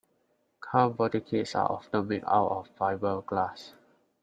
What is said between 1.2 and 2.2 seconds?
kits are often